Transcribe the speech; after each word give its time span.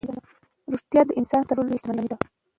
روغتیا 0.71 1.01
د 1.05 1.11
انسان 1.19 1.41
تر 1.45 1.53
ټولو 1.57 1.67
لویه 1.67 1.81
شتمني 1.81 2.07
ده. 2.11 2.17